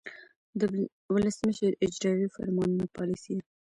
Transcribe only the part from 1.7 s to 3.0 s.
اجراییوي فرمانونه